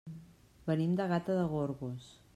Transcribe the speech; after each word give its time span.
Venim 0.69 0.95
de 1.01 1.07
Gata 1.13 1.37
de 1.41 1.47
Gorgos. 1.55 2.13